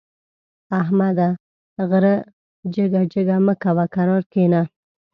[0.79, 1.29] احمده!
[1.89, 2.15] غره
[2.73, 4.61] جګه جګه مه کوه؛ کرار کېنه.